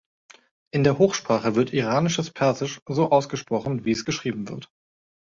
[0.73, 4.71] In der Hochsprache wird iranisches Persisch so ausgesprochen, wie es geschrieben wird.